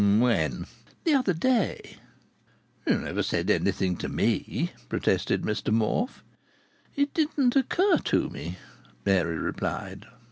"When?" 0.19 0.65
"The 1.03 1.13
other 1.13 1.35
day." 1.35 1.97
"You 2.87 2.97
never 2.97 3.21
said 3.21 3.51
anything 3.51 3.97
to 3.97 4.09
me," 4.09 4.71
protested 4.89 5.43
Mr 5.43 5.71
Morfe. 5.71 6.23
"It 6.95 7.13
didn't 7.13 7.55
occur 7.55 7.99
to 8.05 8.27
me," 8.31 8.57
Mary 9.05 9.37
replied. 9.37 10.07